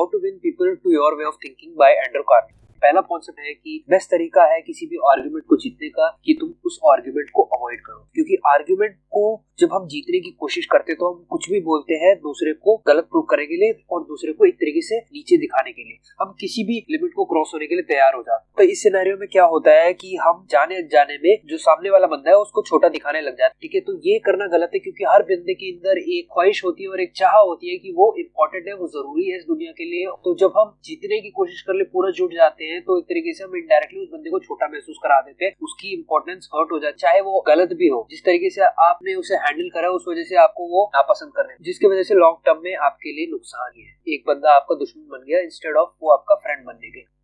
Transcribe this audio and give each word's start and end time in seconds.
How 0.00 0.06
to 0.06 0.18
Win 0.22 0.40
People 0.40 0.74
to 0.82 0.90
Your 0.90 1.14
Way 1.18 1.24
of 1.28 1.34
Thinking 1.42 1.74
by 1.76 1.92
Andrew 2.06 2.22
Carnegie. 2.26 2.69
पहला 2.82 3.00
concept 3.08 3.40
है 3.40 3.52
कि 3.54 3.84
best 3.90 4.10
तरीका 4.10 4.44
है 4.52 4.60
किसी 4.62 4.86
भी 4.86 4.98
आर्ग्यूमेंट 5.10 5.44
को 5.48 5.56
जीतने 5.58 5.88
का 5.90 6.08
कि 6.24 6.36
तुम 6.40 6.52
उस 6.66 6.78
आर्ग्यूमेंट 6.90 7.30
को 7.34 7.42
अवॉइड 7.50 7.80
करो। 7.80 7.98
क्योंकि 8.14 8.36
आर्ग्यूमेंट 8.48 8.96
को 9.10 9.24
जब 9.60 9.72
हम 9.72 9.86
जीतने 9.88 10.20
की 10.20 10.30
कोशिश 10.40 10.66
करते 10.66 10.94
तो 10.94 11.08
हम 11.08 11.24
कुछ 11.30 11.50
भी 11.50 11.60
बोलते 11.62 11.94
हैं 11.96 12.14
दूसरे 12.18 12.52
को 12.64 12.76
गलत 12.86 13.04
प्रूव 13.04 13.22
करने 13.30 13.46
के 13.46 13.56
लिए 13.56 13.72
और 13.90 14.02
दूसरे 14.04 14.32
को 14.32 14.44
एक 14.46 14.54
तरीके 14.56 14.80
से 14.82 14.98
नीचे 14.98 15.36
दिखाने 15.38 15.72
के 15.72 15.82
लिए। 15.82 15.98
हम 16.20 16.34
किसी 16.40 16.64
भी 16.64 16.78
लिमिट 16.90 17.12
को 17.16 17.24
क्रॉस 17.24 17.50
होने 17.54 17.66
के 17.66 17.74
लिए 17.74 17.84
तैयार 17.88 18.14
हो 18.14 18.22
जाते 18.22 18.48
तो 18.56 18.70
इस 18.70 18.82
सिनेरियो 18.82 19.16
में 19.16 19.28
क्या 19.32 19.44
होता 19.46 19.72
है 19.72 19.92
कि 19.94 20.14
हम 20.22 20.46
जाने 20.50 20.82
जाने 20.92 21.18
में 21.18 21.46
जो 21.46 21.56
सामने 21.58 21.90
वाला 21.90 22.06
बंदा 22.06 22.30
है, 22.30 22.36
उसको 22.38 22.62
छोटा 22.62 22.88
दिखाने 22.90 23.20
लग 23.20 23.32
जाता 23.32 23.46
है। 23.46 23.58
ठीक 23.62 23.74
है 23.74 23.80
तो 23.80 23.96
ये 24.04 24.18
करना 24.20 24.46
गलत 24.48 24.70
है 24.74 24.80
क्योंकि 24.80 25.04
हर 25.04 25.22
बंदे 25.24 25.54
के 25.54 25.70
अंदर 25.72 25.98
एक 26.10 26.26
ख्वाहिश 26.32 26.64
होती 26.64 26.82
है 26.82 26.88
और 26.90 27.00
एक 27.00 27.12
चाह 27.16 27.36
होती 27.40 27.70
है 27.70 27.76
कि 27.78 27.92
वो 27.92 28.14
इम्पोर्टेंट 28.20 28.66
है, 28.68 28.74
वो 28.74 28.86
ज़रूरी 28.88 29.28
है 29.30 29.36
इस 29.36 29.44
दुनिया 29.44 29.72
के 29.72 29.84
लिए। 29.84 30.06
तो 30.24 30.34
जब 30.36 30.52
हम 30.56 30.76
जीतने 30.84 31.20
की 31.20 31.30
कोशिश 31.32 31.62
कर 31.62 31.74
ले, 31.74 31.84
पूरा 31.86 32.10
जुट 32.12 32.34
जाते 32.34 32.64
हैं 32.64 32.69
तो 32.78 32.98
एक 32.98 33.04
तरीके 33.04 33.32
से 33.32 33.44
हम 33.44 33.56
इनडायरेक्टली 33.56 34.00
उस 34.00 34.08
बंदे 34.12 34.30
को 34.30 34.38
छोटा 34.38 34.68
महसूस 34.68 34.96
करा 35.02 35.20
देते 35.20 35.44
हैं। 35.44 35.52
उसकी 35.62 35.94
इंपॉर्टेंस 35.94 36.48
हर्ट 36.54 36.72
हो 36.72 36.78
जाए, 36.78 36.92
चाहे 36.92 37.20
वो 37.20 37.44
गलत 37.46 37.68
भी 37.72 37.88
हो। 37.88 38.08
जिस 38.10 38.24
तरीके 38.24 38.50
से 38.50 38.60
आपने 38.60 39.14
उसे 39.14 39.34
हैंडल 39.34 39.68
करा, 39.68 39.88
उस 39.88 40.04
वजह 40.08 40.22
से 40.22 40.36
आपको 40.36 40.68
वो 40.68 40.90
नापसंद 40.94 41.32
कर 41.36 41.42
रहे 41.42 41.52
हैं। 41.52 41.58
जिसकी 41.60 41.86
वजह 41.86 42.02
से 42.02 42.14
लॉन्ग 42.14 42.36
टर्म 42.46 42.60
में 42.64 42.76
आपके 42.76 43.12
लिए 43.12 43.26
नुकसान 43.30 43.72
ही 43.76 43.82
है। 43.82 43.94
एक 44.08 44.24
बंदा 44.26 44.52
आपका 44.52 44.74
दुश्मन 44.74 45.02
बन 45.02 45.24
गया 45.28 45.40
इंस्टेड 45.40 45.76
ऑफ़ 45.76 45.90
वो 46.02 46.10
आपका 46.10 46.34
फ्रेंड 46.34 46.66
बनने 46.66 46.90
के 46.90 47.20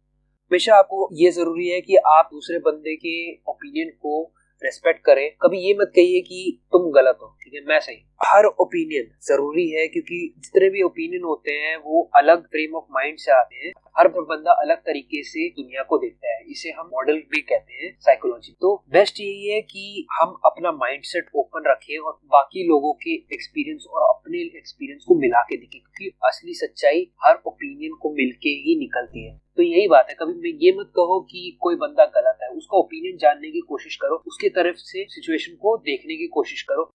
हमेशा 0.51 0.77
आपको 0.77 1.09
ये 1.12 1.30
ज़रूरी 1.30 1.68
है 1.68 1.80
कि 1.80 1.96
आप 1.96 2.28
दूसरे 2.32 2.59
बंदे 2.59 2.96
के 2.96 3.32
ओपिनियन 3.48 3.88
को 3.88 4.32
रेस्पेक्ट 4.62 5.01
करें, 5.05 5.30
कभी 5.42 5.59
ये 5.60 5.74
मत 5.74 5.92
कहिए 5.96 6.20
कि 6.23 6.60
तुम 6.73 6.91
गलत 6.92 7.19
हो, 7.23 7.27
ठीक 7.42 7.55
है? 7.55 7.60
मैं 7.62 7.78
सही 7.80 7.96
हर 8.20 8.45
ओपिनियन 8.60 9.10
ज़रूरी 9.23 9.69
है 9.70 9.87
क्योंकि 9.88 10.19
जितने 10.38 10.69
भी 10.70 10.82
ओपिनियन 10.82 11.23
होते 11.24 11.52
हैं, 11.52 11.77
वो 11.79 12.02
अलग 12.16 12.46
फ्रेम 12.46 12.74
ऑफ़ 12.77 12.84
माइंड 12.92 13.19
से 13.19 13.32
आते 13.32 13.56
हैं। 13.56 13.73
हर 13.98 14.09
बंदा 14.10 14.52
अलग 14.62 14.79
तरीके 14.79 15.23
से 15.24 15.48
दुनिया 15.51 15.82
को 15.82 15.98
देखता 15.98 16.29
है, 16.29 16.41
इसे 16.46 16.71
हम 16.71 16.90
मॉडल 16.93 17.23
भी 17.30 17.40
कहते 17.43 17.73
हैं 17.74 17.95
साइकोलॉजी 18.01 18.52
तो 18.60 18.74
बेस्ट 18.93 19.21
यही 19.21 19.49
है 19.49 19.60
कि 19.62 20.07
हम 20.12 20.37
अपना 20.46 20.73
माइंडसेट 20.74 21.30
ओपन 21.37 21.71
रखें 21.71 21.96
और 21.99 22.18
बाकी 22.27 22.66
लोगों 22.68 22.93
के 22.95 23.15
एक्सपीरियंस 23.34 23.87
और 23.90 24.09
अपने 24.09 24.43
एक्सपीरियंस 24.59 25.04
को 25.09 25.15
मिला 25.16 25.43
के 25.43 25.57
देखें, 25.57 25.80
क्योंकि 25.80 26.16
असली 26.24 26.54
सच्चाई 26.57 27.10
हर 27.24 27.43
ओपिनियन 27.46 27.96
को 28.02 28.15
मिलके 28.15 28.49
ही 28.60 28.79
निकलती 28.79 29.24
है। 29.24 29.40
यही 29.68 29.88
बात 29.88 30.06
है। 30.10 30.14
कभी 30.14 30.56
ये 30.64 30.72
मत 30.72 30.90
कहो 30.96 31.20
कि 31.22 31.59
कोई 31.60 31.74
बंदा 31.76 32.04
गलत 32.16 32.38
है। 32.42 32.48
उसका 32.50 32.78
ओपिनियन 32.78 33.16
जानने 33.16 33.50
की 33.50 33.60
कोशिश 33.60 33.96
करो। 33.96 34.22
उसकी 34.26 34.48
तरफ़ 34.50 34.76
से 34.76 35.06
सिचुएशन 35.09 35.54
को 35.54 35.76
देखने 35.76 36.16
की 36.16 36.26
कोशिश 36.28 36.62
करो। 36.62 36.90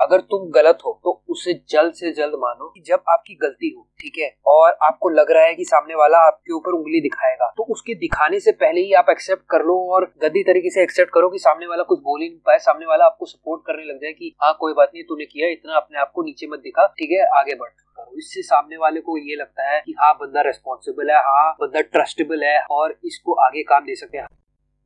अगर 0.00 0.20
तुम 0.22 0.50
गलत 0.50 0.78
हो 0.84 0.90
तो 1.04 1.10
उसे 1.28 1.52
जल्द 1.68 1.92
से 1.92 2.10
जल्द 2.12 2.34
मानो 2.34 2.68
कि 2.68 2.80
जब 2.80 3.02
आपकी 3.08 3.34
गलती 3.34 3.68
हो, 3.68 3.86
ठीक 4.00 4.18
है? 4.18 4.28
और 4.46 4.76
आपको 4.82 5.08
लग 5.08 5.30
रहा 5.30 5.44
है 5.44 5.54
कि 5.54 5.64
सामने 5.64 5.94
वाला 5.94 6.18
आपके 6.18 6.52
ऊपर 6.52 6.72
उंगली 6.72 7.00
दिखाएगा 7.00 7.52
तो 7.56 7.62
उसके 7.64 7.94
दिखाने 7.94 8.40
से 8.40 8.52
पहले 8.52 8.80
ही 8.80 8.92
आप 8.92 9.06
एक्सेप्ट 9.10 9.42
कर 9.50 9.64
लो 9.64 9.76
और 9.94 10.04
गद्दी 10.22 10.42
तरीके 10.42 10.70
से 10.70 10.82
एक्सेप्ट 10.82 11.12
करो 11.14 11.28
कि 11.28 11.38
सामने 11.38 11.66
वाला 11.66 11.82
कुछ 11.82 11.98
बोल 11.98 12.22
ही 12.22 12.28
नहीं 12.28 12.38
पाए 12.38 12.58
सामने 12.58 12.86
वाला 12.86 13.04
आपको 13.04 13.26
सपोर्ट 13.26 13.62
करने 13.66 13.84
लग 13.84 13.96
जाए 13.96 14.12
कि 14.12 14.34
हाँ 14.42 14.56
कोई 14.60 14.72
बात 14.72 14.90
नहीं, 14.94 15.04
तूने 15.04 15.24
किया, 15.24 15.48
इतना 15.48 15.76
अपने 15.76 15.98
आप 15.98 16.12
को 16.14 16.22
नीचे 16.22 16.46
मत 16.46 16.58
दिखा, 16.58 16.86
ठीक 16.98 17.10
है? 17.10 17.26
आगे 17.38 17.54
बढ़। 17.54 17.70
करो 18.08 18.18
इससे 18.18 18.42
सामने 18.42 18.76
वाले 18.76 19.00
को 19.00 19.16
ये 19.18 19.36
लगता 19.36 19.70
है 19.70 19.82
कि 19.86 19.92
हाँ 19.92 20.12
बंदा 20.14 20.40
रेस्पॉन्सिबल 20.40 21.10
है 21.10 21.16
हाँ 21.16 21.52
बंदा 21.52 21.80
ट्रस्टेबल 21.80 22.44
है 22.44 22.60
और 22.70 22.98
इसको 23.04 23.32
आगे 23.32 23.62
काम 23.62 23.84
दे 23.84 23.94
सकते 23.94 24.18
हैं। 24.18 24.26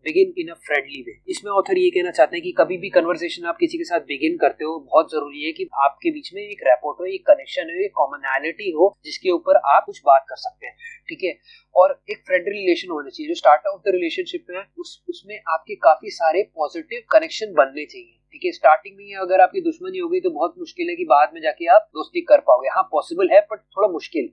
begin 0.07 0.33
in 0.39 0.49
a 0.49 0.55
friendly 0.55 1.03
way 1.03 1.13
इसमें 1.29 1.53
ऑथर 1.53 1.79
ये 1.79 1.91
कहना 1.91 2.11
चाहते 2.11 2.37
हैं 2.37 2.43
कि 2.43 2.53
कभी 2.53 2.77
भी 2.77 2.91
कन्वर्सेशन 2.91 3.47
आप 3.47 3.57
किसी 3.57 3.79
के 3.79 3.85
साथ 3.85 4.01
बिगिन 4.01 4.37
करते 4.37 4.65
हो, 4.65 4.79
बहुत 4.79 5.13
ज़रूरी 5.13 5.45
है 5.45 5.53
कि 5.53 5.69
आपके 5.75 6.11
बीच 6.11 6.31
में 6.35 6.43
एक 6.43 6.61
रेपोर्ट 6.63 7.01
हो, 7.01 7.05
एक 7.07 7.27
कनेक्शन 7.27 7.63
हो, 7.63 7.85
एक 7.85 7.93
कॉमनैलिटी 7.95 8.71
हो, 8.71 8.97
जिसके 9.05 9.31
ऊपर 9.31 9.57
आप 9.57 9.85
कुछ 9.87 10.01
बात 10.01 10.27
कर 10.29 10.37
सकते 10.37 10.67
हैं, 10.67 10.77
ठीक 11.09 11.25
है? 11.25 11.39
और 11.77 12.03
एक 12.11 12.25
फ्रेंडली 12.27 12.59
रिलेशन 12.59 12.91
होना 12.91 13.09
चाहिए। 13.09 13.29
जो 13.29 13.35
स्टार्ट 13.35 13.67
ऑफ़ 13.67 13.81
द 13.81 13.85
रिलेशनशिप 13.89 14.47
है, 14.51 14.65
उस, 14.79 15.05
उसमें 15.09 15.41
आपके 15.49 15.75
काफ़ी 15.75 16.11
सारे 16.11 16.43
पॉजिटिव 16.43 17.03
कनेक्शन 17.13 17.47
बनने 17.53 17.85
चाहिए। 17.85 18.19
ठीक 18.35 18.45
है 18.45 18.51
स्टार्टिंग 18.53 18.97
में 18.97 19.15
अगर 19.23 19.41
आपकी 19.41 19.61
दुश्मनी 19.61 19.99
हो 19.99 20.09
गई 20.09 20.21
तो 20.21 20.31
बहुत 20.31 20.55
मुश्किल 20.59 20.89
है 20.89 20.95
कि 20.97 21.05
बाद 21.05 21.31
में 21.35 21.41
जाके 21.41 21.67
आप 21.69 21.89
दोस्ती 21.95 22.21
कर 22.23 22.41
पाओगे। 22.41 22.69
हाँ 22.69 22.83
पॉसिबल 22.93 23.29
है 23.33 23.41
बट 23.51 23.59
थोड़ा 23.77 23.89
मुश्किल। 23.89 24.29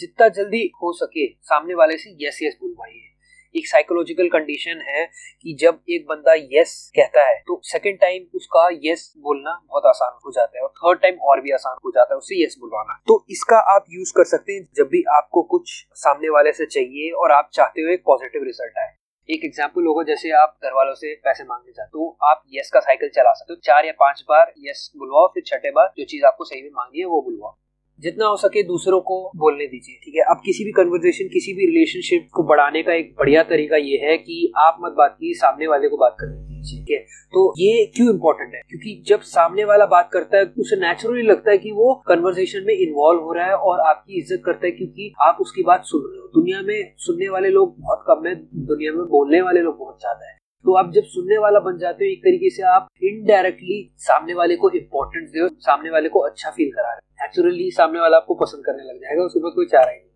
जितना 0.00 0.28
जल्दी 0.30 0.70
हो 0.82 0.92
सके, 0.92 1.26
सामने 1.26 1.74
वाले 1.74 1.96
से 1.96 2.10
यस 2.20 2.38
यस 2.42 2.56
बुलवाइए। 2.60 3.06
एक 3.54 3.66
साइकोलॉजिकल 3.66 4.28
कंडीशन 4.28 4.82
है 4.86 5.04
कि 5.42 5.56
जब 5.60 5.80
एक 5.90 6.04
बंदा 6.06 6.34
यस 6.52 6.90
कहता 6.96 7.22
है 7.28 7.38
तो 7.46 7.60
सेकंड 7.64 7.98
टाइम 8.00 8.26
उसका 8.34 8.68
यस 8.84 9.12
बोलना 9.18 9.54
बहुत 9.68 9.86
आसान 9.86 10.18
हो 10.26 10.32
जाता 10.32 10.58
है 10.58 10.64
और 10.64 10.70
थर्ड 10.78 11.00
टाइम 11.02 11.18
और 11.22 11.40
भी 11.40 11.50
आसान 11.50 11.76
हो 11.84 11.90
जाता 11.90 12.14
है 12.14 12.18
उससे 12.18 12.42
यस 12.44 12.56
बुलवाना। 12.60 13.00
तो 13.06 13.24
इसका 13.30 13.58
आप 13.74 13.84
यूज़ 13.90 14.12
कर 14.16 14.24
सकते 14.26 14.52
हैं, 14.52 14.68
जब 14.76 14.88
भी 14.88 15.02
आपको 15.16 15.42
कुछ 15.42 15.86
सामने 15.96 16.28
वाले 16.28 16.52
से 16.52 16.66
चाहिए 16.68 17.10
और 17.12 17.32
आप 17.32 17.50
चाहते 17.52 17.82
हो 17.82 17.92
एक 17.92 18.02
पॉजिटिव 18.06 18.44
रिज़ल्ट 18.44 18.78
आए। 18.78 18.94
एक 19.30 19.44
एग्ज़ाम्पल 19.44 19.86
होगा, 19.86 20.02
जैसे 20.02 20.30
आप 20.30 20.58
घर 20.64 20.72
वालों 20.72 20.94
से 20.94 21.14
पैसे 21.14 21.44
मांगने 21.44 21.72
जाते 21.72 21.98
हो, 21.98 22.18
आप 22.24 22.42
यस 22.52 22.70
का 22.70 22.80
साइकिल 22.80 23.08
चला 23.08 23.32
सकते 23.32 23.52
हो। 23.52 23.60
चार 23.64 23.86
या 23.86 23.92
पाँच 23.92 24.24
बार 24.28 24.52
यस 24.58 24.90
बुलवाओ, 24.96 25.26
फिर 25.26 25.42
छठे 25.46 25.70
बार 25.70 25.92
जो 25.98 26.04
चीज़ 26.04 26.24
आपको 26.24 26.44
सही 26.44 26.62
में 26.62 26.70
मांगी 26.70 26.98
है, 26.98 27.04
वो 27.04 27.22
बुलवाओ। 27.22 27.56
जितना 28.00 28.26
हो 28.26 28.36
सके 28.36 28.62
दूसरों 28.62 29.00
को 29.00 29.32
बोलने 29.36 29.66
दीजिए, 29.66 30.00
ठीक 30.04 30.14
है? 30.14 30.22
अब 30.22 30.42
किसी 30.44 30.64
भी 30.64 30.72
कन्वर्जेशन 30.72 31.28
किसी 31.28 31.52
भी 31.52 31.66
रिलेशनशिप 31.66 32.28
को 32.34 32.42
बढ़ाने 32.42 32.82
का 32.82 32.92
एक 32.92 33.14
बढ़िया 33.18 33.42
तरीका 33.42 33.76
ये 33.76 33.98
है 33.98 34.16
कि 34.18 34.52
आप 34.56 34.76
मत 34.80 34.92
बात 34.92 35.16
की, 35.20 35.34
सामने 35.34 35.66
वाले 35.66 35.88
को 35.88 35.96
बात 35.96 36.16
करने 36.20 36.49
दीजिए 36.60 36.80
ठीक 36.80 36.90
है। 36.90 36.98
तो 37.32 37.52
ये 37.58 37.84
क्यों 37.96 38.08
इम्पोर्टेंट 38.10 38.54
है? 38.54 38.60
क्योंकि 38.68 39.02
जब 39.06 39.20
सामने 39.22 39.64
वाला 39.64 39.86
बात 39.86 40.10
करता 40.12 40.38
है, 40.38 40.44
उसे 40.58 40.76
नेचुरली 40.76 41.22
लगता 41.22 41.50
है 41.50 41.58
कि 41.58 41.70
वो 41.72 41.94
कन्वर्सेशन 42.08 42.64
में 42.66 42.74
इन्वॉल्व 42.74 43.20
हो 43.20 43.32
रहा 43.32 43.46
है 43.46 43.54
और 43.54 43.80
आपकी 43.80 44.18
इज़्ज़त 44.18 44.42
करता 44.44 44.66
है 44.66 44.70
क्योंकि 44.72 45.12
आप 45.20 45.38
उसकी 45.40 45.62
बात 45.62 45.84
सुन 45.84 46.02
रहे 46.02 46.20
हो। 46.20 46.28
दुनिया 46.34 46.60
में 46.62 46.92
सुनने 46.98 47.28
वाले 47.28 47.48
लोग 47.48 47.74
बहुत 47.80 48.04
कम 48.08 48.26
है, 48.26 48.34
दुनिया 48.66 48.92
में 48.92 49.04
बोलने 49.06 49.40
वाले 49.42 49.60
लोग 49.60 49.78
बहुत 49.78 49.98
ज़्यादा 50.00 50.28
है। 50.28 50.38
तो 50.64 50.74
आप 50.74 50.90
जब 50.92 51.02
सुनने 51.06 51.38
वाला 51.38 51.60
बन 51.60 51.78
जाते 51.78 52.04
हो, 52.04 52.10
एक 52.10 52.18
तरीके 52.20 52.50
से 52.50 52.62
आप 52.68 52.88
इनडायरेक्टली 53.02 53.78
सामने 53.98 54.34
वाले 54.34 54.56
को 54.56 54.70
इम्पोर्टेंस 54.70 55.30
दे 55.30 55.48
सामने 55.60 55.90
वाले 55.90 56.08
को 56.08 56.20
अच्छा 56.20 56.50
फील 56.50 56.70
करा 56.70 56.92
रहे 56.92 57.08
नेचुरली 57.20 57.70
सामने 57.70 58.00
वाला 58.00 58.16
आपको 58.16 58.34
पसंद 58.34 58.64
करने 58.64 58.82
लग 58.82 59.00
जाएगा, 59.00 59.24
उसके 59.24 59.40
बाद 59.40 59.52
कोई 59.54 59.66
चाह 59.66 59.82
रहा 59.82 59.90
ही 59.90 59.98
नहीं। 59.98 60.09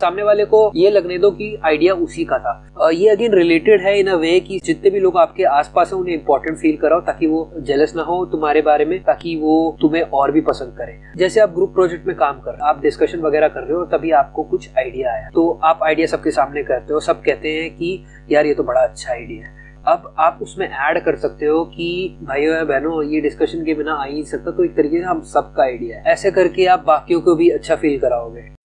सामने 0.00 0.22
वाले 0.22 0.44
को 0.44 0.70
ये 0.76 0.90
लगने 0.90 1.18
दो 1.18 1.30
कि 1.30 1.58
आइडिया 1.64 1.94
उसी 1.94 2.24
का 2.24 2.38
था। 2.38 2.90
ये 2.90 3.08
अगेन 3.08 3.34
रिलेटेड 3.34 3.80
है 3.80 3.98
इन 4.00 4.06
अ 4.06 4.14
वे 4.14 4.40
कि 4.40 4.60
जितने 4.64 4.90
भी 4.90 5.00
लोग 5.00 5.16
आपके 5.16 5.44
आसपास 5.44 5.92
हैं, 5.92 6.00
उन्हें 6.00 6.14
इंपॉर्टेंट 6.14 6.58
फील 6.58 6.76
कराओ 6.76 7.00
ताकि 7.00 7.26
वो 7.26 7.50
जेलस 7.58 7.96
ना 7.96 8.02
हो 8.02 8.24
तुम्हारे 8.26 8.62
बारे 8.62 8.84
में, 8.84 9.02
ताकि 9.04 9.36
वो 9.36 9.76
तुम्हें 9.80 10.02
और 10.02 10.32
भी 10.32 10.40
पसंद 10.40 10.76
करे। 10.78 10.98
जैसे 11.16 11.40
आप 11.40 11.54
ग्रुप 11.54 11.74
प्रोजेक्ट 11.74 12.06
में 12.06 12.16
काम 12.16 12.40
कर 12.40 12.50
रहे 12.50 12.60
हो 12.62 12.66
आप 12.66 12.82
डिस्कशन 12.82 13.20
वगैरह 13.20 13.48
कर 13.48 13.60
रहे 13.60 13.72
हो, 13.72 13.84
तभी 13.84 14.10
आपको 14.10 14.42
कुछ 14.42 14.70
आइडिया 14.78 15.12
आया। 15.12 15.28
तो 15.34 15.60
आप 15.64 15.80
आइडिया 15.82 16.06
सबके 16.06 16.30
सामने 16.30 16.62
करते 16.62 16.94
हो, 16.94 17.00
सब 17.00 17.22
कहते 17.22 17.48
हैं 17.48 17.70
कि, 17.70 18.04
यार, 18.30 18.46
ये 18.46 18.54
तो 18.54 18.62
बड़ा 18.62 18.80
अच्छा 18.80 19.12
आइडिया 19.12 19.46
है। 19.46 19.54
अब 19.86 20.14
आप 20.18 20.38
उसमें 20.42 20.68
ऐड 20.68 21.04
कर 21.04 21.16
सकते 21.16 21.46
हो 21.46 21.64
कि, 21.64 22.18
भाइयों 22.22 22.54
या 22.54 22.64
बहनों, 22.64 23.02
ये 23.02 23.20
डिस्कशन 23.20 23.64
के 23.64 23.74
बिना 23.74 23.94
आ 23.94 24.04
ही 24.04 24.12
नहीं 24.12 24.24
सकता। 24.24 24.50
तो 24.50 24.64
एक 24.64 24.76
तरीके 24.76 24.98
से 24.98 25.04
हम 25.04 25.20
सबका 25.20 25.62
आइडिया 25.62 25.98
है। 25.98 26.04
ऐसे 26.06 26.30
करके 26.30 26.66
आप 26.66 26.84
बाकियों 26.86 27.20
को 27.20 27.34
भी 27.34 27.48
अच्छा 27.48 27.76
फील 27.76 27.98
कराओगे। 28.00 28.55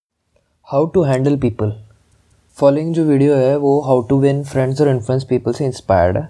How 0.72 0.86
to 0.86 1.02
handle 1.04 1.36
people 1.38 1.72
following 2.58 2.94
जो 2.94 3.04
वीडियो 3.06 3.36
है, 3.36 3.56
वो 3.58 3.80
हाउ 3.82 4.02
टू 4.02 4.20
विन 4.20 4.44
फ्रेंड्स 4.44 4.82
और 4.82 4.90
इन्फ्लुएंस 4.90 5.24
पीपल 5.24 5.54
से 5.54 5.66
इंस्पायर्ड 5.66 6.18
है। 6.18 6.24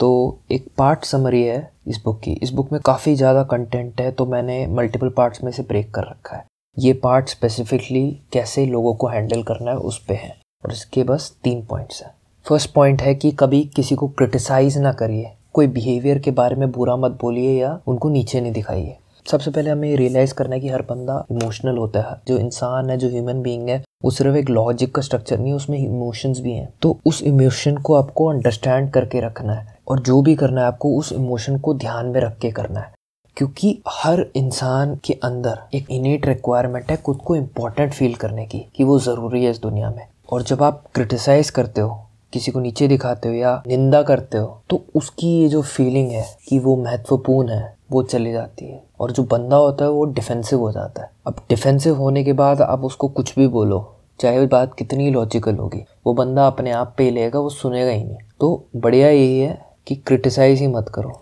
तो 0.00 0.38
एक 0.52 0.66
पार्ट 0.78 1.04
समरी 1.04 1.42
है 1.42 1.58
इस 1.86 2.00
बुक 2.04 2.20
की। 2.20 2.32
इस 2.32 2.52
बुक 2.52 2.72
में 2.72 2.80
काफ़ी 2.80 3.14
ज़्यादा 3.14 3.42
कंटेंट 3.42 4.00
है 4.00 4.10
तो 4.10 4.26
मैंने 4.26 4.66
मल्टीपल 4.68 5.08
पार्ट्स 5.08 5.44
में 5.44 5.50
से 5.52 5.62
ब्रेक 5.62 5.92
कर 5.94 6.02
रखा 6.02 6.36
है। 6.36 6.44
ये 6.76 6.92
पार्ट 7.04 7.28
स्पेसिफिकली 7.28 8.08
कैसे 8.32 8.66
लोगों 8.66 8.94
को 8.94 9.08
हैंडल 9.08 9.42
करना 9.42 9.70
है, 9.70 9.76
उस 9.76 9.98
पर 9.98 10.14
है। 10.14 10.34
और 10.64 10.72
इसके 10.72 11.04
बस 11.04 11.32
तीन 11.44 11.62
पॉइंट्स 11.62 12.02
हैं। 12.02 12.10
फ़र्स्ट 12.46 12.72
पॉइंट 12.74 13.02
है 13.02 13.14
कि 13.14 13.32
कभी 13.32 13.62
किसी 13.76 13.94
को 13.94 14.08
क्रिटिसाइज 14.08 14.78
ना 14.78 14.92
करिए। 14.94 15.30
कोई 15.52 15.66
बिहेवियर 15.68 16.18
के 16.18 16.30
बारे 16.32 16.56
में 16.56 16.70
बुरा 16.72 16.96
मत 16.96 17.18
बोलिए 17.20 17.60
या 17.60 17.78
उनको 17.86 18.08
नीचे 18.10 18.40
नहीं 18.40 18.52
दिखाइए। 18.52 18.96
सबसे 19.26 19.50
पहले 19.50 19.70
हमें 19.70 19.88
ये 19.88 19.96
रियलाइज़ 19.96 20.32
करना 20.34 20.54
है 20.54 20.60
कि 20.60 20.68
हर 20.68 20.82
बंदा 20.82 21.24
इमोशनल 21.30 21.76
होता 21.78 22.00
है। 22.00 22.16
जो 22.28 22.38
इंसान 22.38 22.90
है, 22.90 22.96
जो 22.96 23.08
ह्यूमन 23.08 23.40
बीइंग 23.42 23.68
है, 23.68 23.82
वो 24.04 24.10
सिर्फ़ 24.10 24.36
एक 24.36 24.50
लॉजिक 24.50 24.94
का 24.94 25.02
स्ट्रक्चर 25.02 25.38
नहीं 25.38 25.50
है 25.50 25.56
उसमें 25.56 25.78
इमोशंस 25.78 26.40
भी 26.40 26.52
हैं। 26.52 26.68
तो 26.82 26.98
उस 27.06 27.22
इमोशन 27.22 27.76
को 27.76 27.94
आपको 27.94 28.26
अंडरस्टैंड 28.26 28.90
करके 28.90 29.20
रखना 29.20 29.52
है 29.52 29.76
और 29.88 30.00
जो 30.00 30.20
भी 30.22 30.34
करना 30.34 30.60
है 30.60 30.66
आपको 30.66 30.96
उस 30.98 31.12
इमोशन 31.12 31.58
को 31.58 31.74
ध्यान 31.74 32.06
में 32.06 32.20
रख 32.20 32.38
के 32.38 32.50
करना 32.50 32.80
है। 32.80 32.92
क्योंकि 33.36 33.78
हर 33.88 34.26
इंसान 34.36 34.94
के 35.04 35.18
अंदर 35.24 35.58
एक 35.74 35.90
इनेट 35.90 36.26
रिक्वायरमेंट 36.26 36.90
है 36.90 36.96
खुद 36.96 37.16
को 37.16 37.36
इम्पोर्टेंट 37.36 37.92
फील 37.92 38.14
करने 38.14 38.46
की, 38.46 38.58
कि 38.76 38.84
वो 38.84 38.98
ज़रूरी 38.98 39.44
है 39.44 39.50
इस 39.50 39.60
दुनिया 39.60 39.90
में। 39.90 40.06
और 40.32 40.42
जब 40.42 40.62
आप 40.62 40.84
क्रिटिसाइज 40.94 41.50
करते 41.50 41.80
हो, 41.80 42.00
किसी 42.32 42.50
को 42.50 42.60
नीचे 42.60 42.86
दिखाते 42.88 43.28
हो 43.28 43.34
या 43.34 43.62
निंदा 43.66 44.02
करते 44.02 44.38
हो 44.38 44.62
तो 44.70 44.84
उसकी 44.94 45.28
ये 45.38 45.48
जो 45.48 45.60
फीलिंग 45.62 46.10
है 46.10 46.24
कि 46.48 46.58
वो 46.58 46.76
महत्वपूर्ण 46.76 47.48
है 47.48 47.76
वो 47.94 48.02
चली 48.02 48.32
जाती 48.32 48.66
है। 48.66 48.82
और 49.00 49.10
जो 49.10 49.22
बंदा 49.22 49.56
होता 49.56 49.84
है, 49.84 49.90
वो 49.90 50.04
डिफेंसिव 50.04 50.60
हो 50.60 50.70
जाता 50.72 51.02
है। 51.02 51.10
अब 51.26 51.36
डिफेंसिव 51.48 51.96
होने 51.96 52.24
के 52.24 52.32
बाद 52.32 52.62
आप 52.62 52.84
उसको 52.84 53.08
कुछ 53.08 53.34
भी 53.34 53.46
बोलो, 53.48 53.90
चाहे 54.20 54.40
वो 54.40 54.46
बात 54.46 54.74
कितनी 54.74 55.10
लॉजिकल 55.10 55.56
होगी, 55.56 55.84
वो 56.06 56.14
बंदा 56.14 56.46
अपने 56.46 56.70
आप 56.72 56.94
पे 56.98 57.04
ही 57.04 57.10
लेगा, 57.10 57.38
वो 57.38 57.48
सुनेगा 57.50 57.90
ही 57.90 58.04
नहीं। 58.04 58.16
तो 58.40 58.64
बढ़िया 58.76 59.08
यही 59.08 59.38
है 59.40 59.64
कि 59.86 59.94
क्रिटिसाइज 59.96 60.60
ही 60.60 60.66
मत 60.66 60.88
करो। 60.88 61.20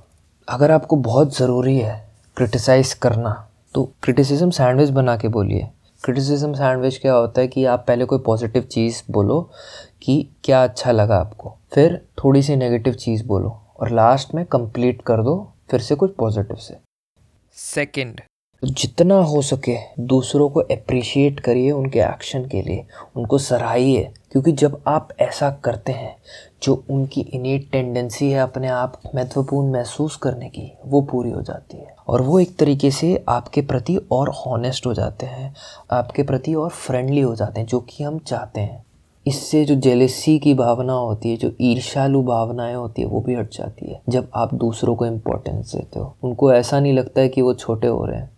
अगर 0.48 0.70
आपको 0.70 0.96
बहुत 0.96 1.36
ज़रूरी 1.36 1.76
है 1.78 1.94
क्रिटिसाइज 2.36 2.92
करना 2.94 3.48
तो 3.74 3.82
क्रिटिसिज्म 4.02 4.50
सैंडविच 4.50 4.90
बना 4.90 5.16
के 5.16 5.28
बोलिए। 5.28 5.68
क्रिटिसिज्म 6.04 6.52
सैंडविच 6.52 6.96
क्या 6.98 7.12
होता 7.14 7.40
है 7.40 7.48
कि 7.48 7.64
आप 7.64 7.84
पहले 7.88 8.04
कोई 8.04 8.18
पॉजिटिव 8.18 8.62
चीज़ 8.62 9.02
बोलो 9.10 9.40
कि 10.02 10.26
क्या 10.44 10.62
अच्छा 10.64 10.92
लगा 10.92 11.16
आपको, 11.16 11.54
फिर 11.72 12.00
थोड़ी 12.18 12.42
सी 12.42 12.56
नेगेटिव 12.56 12.94
चीज़ 12.94 13.24
बोलो, 13.26 13.56
और 13.80 13.90
लास्ट 13.90 14.34
में 14.34 14.44
कंप्लीट 14.46 15.02
कर 15.02 15.22
दो 15.22 15.36
फिर 15.70 15.80
से 15.80 15.94
कुछ 15.94 16.14
पॉजिटिव 16.14 16.56
से। 16.56 16.76
सेकंड 17.56 18.20
जितना 18.62 19.14
हो 19.14 19.40
सके 19.42 19.76
दूसरों 20.00 20.48
को 20.50 20.60
अप्रिशिएट 20.60 21.40
करिए 21.40 21.70
उनके 21.70 21.98
एक्शन 21.98 22.44
के 22.48 22.60
लिए 22.62 22.84
उनको 23.16 23.38
सराहिए 23.38 24.02
क्योंकि 24.32 24.52
जब 24.52 24.82
आप 24.86 25.08
ऐसा 25.20 25.50
करते 25.64 25.92
हैं 25.92 26.16
जो 26.62 26.74
उनकी 26.90 27.20
इनेट 27.20 27.70
टेंडेंसी 27.72 28.30
है 28.30 28.40
अपने 28.40 28.68
आप 28.68 29.00
महत्वपूर्ण 29.14 29.72
महसूस 29.72 30.16
करने 30.16 30.48
की 30.48 30.70
वो 30.84 31.00
पूरी 31.02 31.30
हो 31.30 31.42
जाती 31.42 31.76
है। 31.76 31.94
और 32.08 32.22
वो 32.22 32.38
एक 32.40 32.56
तरीके 32.56 32.90
से 32.90 33.24
आपके 33.28 33.62
प्रति 33.62 33.96
और 34.12 34.30
हॉनेस्ट 34.36 34.86
हो 34.86 34.94
जाते 34.94 35.26
हैं 35.26 35.54
आपके 35.90 36.22
प्रति 36.22 36.54
और 36.54 36.70
फ्रेंडली 36.70 37.20
हो 37.20 37.34
जाते 37.36 37.60
हैं 37.60 37.66
जो 37.66 37.80
कि 37.80 38.04
हम 38.04 38.18
चाहते 38.18 38.60
हैं। 38.60 38.84
इससे 39.26 39.64
जो 39.64 39.74
जेलेसी 39.74 40.38
की 40.38 40.54
भावना 40.54 40.92
होती 40.92 41.30
है, 41.30 41.36
जो 41.36 41.52
ईर्षालु 41.60 42.22
भावनाएँ 42.22 42.74
होती 42.74 43.02
है, 43.02 43.08
वो 43.08 43.20
भी 43.20 43.34
हट 43.34 43.52
जाती 43.52 43.92
है, 43.92 44.02
जब 44.08 44.30
आप 44.34 44.54
दूसरों 44.54 44.96
को 44.96 45.06
इम्पोर्टेंस 45.06 45.74
देते 45.76 46.00
हो। 46.00 46.16
उनको 46.22 46.52
ऐसा 46.52 46.80
नहीं 46.80 46.92
लगता 46.92 47.20
है 47.20 47.28
कि 47.28 47.42
वो 47.42 47.54
छोटे 47.54 47.86
हो 47.86 48.04
रहे 48.04 48.20
हैं। 48.20 48.30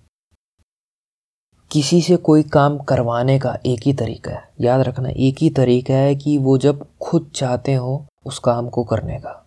किसी 1.72 2.00
से 2.00 2.16
कोई 2.16 2.42
काम 2.42 2.78
करवाने 2.78 3.38
का 3.38 3.58
एक 3.66 3.81
ही 3.86 3.92
तरीका 3.92 4.31
है। 4.31 4.48
याद 4.60 4.81
रखना, 4.81 5.08
एक 5.08 5.36
ही 5.38 5.50
तरीका 5.50 5.94
है 5.94 6.14
कि 6.14 6.38
वो 6.38 6.58
जब 6.58 6.86
खुद 7.02 7.31
चाहते 7.34 7.75
हो, 7.75 8.06
उस 8.26 8.38
काम 8.38 8.69
को 8.69 8.84
करने 8.84 9.19
का। 9.19 9.46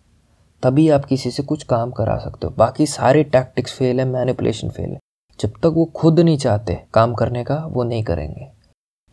तभी 0.64 0.90
आप 0.90 1.06
किसी 1.06 1.32
से 1.32 1.44
कुछ 1.44 1.64
काम 1.64 1.92
करा 1.92 2.18
सकते 2.18 2.48
हो। 2.48 2.54
बाकी 2.58 2.86
सारे 2.86 3.24
टैक्टिक्स 3.24 3.74
फेल 3.74 4.00
है 4.00 4.06
मैनिपुलेशन 4.06 4.70
फेल 4.70 4.90
है। 4.90 5.00
जब 5.40 5.50
तक 5.50 5.66
वो 5.66 5.86
खुद 5.86 6.20
नहीं 6.20 6.38
चाहते 6.38 6.84
काम 6.94 7.14
करने 7.14 7.44
का, 7.44 7.56
वो 7.56 7.84
नहीं 7.84 8.04
करेंगे। 8.04 8.57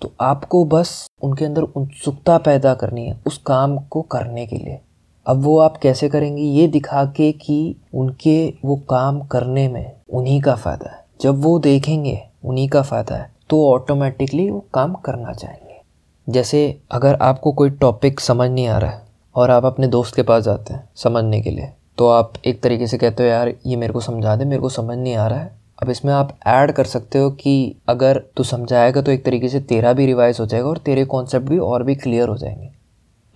तो 0.03 0.13
आपको 0.21 0.65
बस 0.65 1.07
उनके 1.23 1.45
अंदर 1.45 1.63
उत्सुकता 1.63 2.39
पैदा 2.39 2.75
करनी 2.75 3.07
है 3.07 3.19
उस 3.27 3.39
काम 3.39 3.77
को 3.79 4.03
करने 4.03 4.47
के 4.47 4.57
लिए। 4.57 4.79
अब 5.27 5.43
वो 5.43 5.59
आप 5.59 5.77
कैसे 5.77 6.09
करेंगे? 6.09 6.43
ये 6.43 6.67
दिखा 6.69 7.05
के 7.07 7.31
कि 7.33 7.77
उनके 7.95 8.55
वो 8.65 8.77
काम 8.91 9.21
करने 9.27 9.67
में 9.69 9.93
उन्हीं 10.09 10.41
का 10.41 10.55
फ़ायदा 10.55 10.91
है। 10.91 11.05
जब 11.21 11.43
वो 11.43 11.59
देखेंगे, 11.59 12.19
उन्हीं 12.45 12.69
का 12.69 12.83
फ़ायदा 12.83 13.17
है 13.17 13.33
तो 13.51 13.67
ऑटोमेटिकली 13.69 14.51
वो 14.51 14.65
काम 14.75 14.95
करना 15.05 15.33
चाहेंगे। 15.33 15.81
जैसे 16.27 16.79
अगर 16.91 17.15
आपको 17.15 17.53
कोई 17.53 17.71
टॉपिक 17.71 18.21
समझ 18.21 18.51
नहीं 18.51 18.67
आ 18.67 18.79
रहा 18.79 18.91
है 18.91 19.03
और 19.35 19.51
आप 19.51 19.65
अपने 19.65 19.87
दोस्त 19.89 20.15
के 20.17 20.23
पास 20.23 20.43
जाते 20.43 20.75
हैं 20.75 20.89
समझने 20.97 21.41
के 21.41 21.51
लिए 21.51 21.73
तो 21.99 22.09
आप 22.09 22.33
एक 22.47 22.63
तरीके 22.63 22.87
से 22.87 22.99
कहते 22.99 23.23
हो, 23.23 23.29
यार, 23.29 23.53
ये 23.67 23.77
मेरे 23.77 23.93
को 23.93 24.01
समझा 24.01 24.35
दे, 24.37 24.45
मेरे 24.45 24.61
को 24.63 24.69
समझ 24.69 24.97
नहीं 24.99 25.15
आ 25.15 25.27
रहा 25.27 25.39
है। 25.39 25.64
अब 25.79 25.91
इसमें 25.91 26.13
आप 26.13 26.37
ऐड 26.47 26.73
कर 26.73 26.85
सकते 26.85 27.19
हो 27.19 27.31
कि 27.31 27.77
अगर 27.89 28.19
तू 28.37 28.45
समझाएगा 28.45 29.03
तो 29.03 29.13
एक 29.13 29.25
तरीके 29.25 29.49
से 29.49 29.61
तेरा 29.61 29.93
भी 29.93 30.07
रिवाइज 30.07 30.41
हो 30.41 30.47
जाएगा 30.47 30.69
और 30.69 30.79
तेरे 30.79 31.05
कॉन्सेप्ट 31.05 31.49
भी 31.49 31.59
और 31.59 31.83
भी 31.83 31.95
क्लियर 31.95 32.29
हो 32.29 32.37
जाएँगे। 32.37 32.71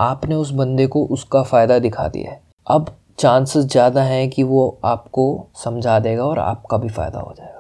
आपने 0.01 0.35
उस 0.35 0.51
बंदे 0.51 0.87
को 0.87 1.05
उसका 1.07 1.43
फ़ायदा 1.43 1.79
दिखा 1.79 2.09
दिया 2.09 2.31
है। 2.31 2.41
अब 2.67 2.95
चांसेस 3.19 3.65
ज़्यादा 3.65 4.03
हैं 4.03 4.29
कि 4.31 4.43
वो 4.43 4.79
आपको 4.85 5.25
समझा 5.65 5.99
देगा 5.99 6.25
और 6.25 6.39
आपका 6.39 6.77
भी 6.77 6.89
फ़ायदा 6.89 7.19
हो 7.19 7.35
जाएगा। 7.39 7.58